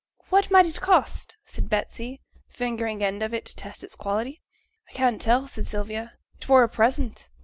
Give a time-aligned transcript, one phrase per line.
[0.29, 4.41] 'What might it cost?' said Betsy, fingering an end of it to test its quality.
[4.89, 7.29] 'I can't tell,' said Sylvia, 'it were a present.'